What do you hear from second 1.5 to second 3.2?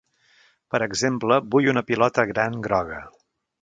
vull una pilota gran groga.